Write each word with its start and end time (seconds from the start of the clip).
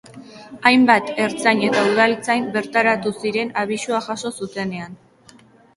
Hainbat 0.69 1.11
ertzain 1.25 1.61
eta 1.67 1.83
udaltzain 1.91 2.49
bertaratu 2.57 3.15
ziren 3.21 3.55
abisua 3.65 4.05
jaso 4.09 4.35
zutenean. 4.41 5.01